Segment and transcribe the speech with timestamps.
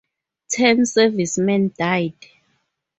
[0.49, 2.15] Ten servicemen died.